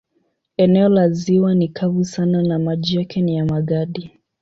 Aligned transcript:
Eneo 0.57 0.89
la 0.89 1.09
ziwa 1.09 1.55
ni 1.55 1.67
kavu 1.67 2.05
sana 2.05 2.43
na 2.43 2.59
maji 2.59 2.95
yake 2.97 3.21
ni 3.21 3.35
ya 3.35 3.45
magadi. 3.45 4.11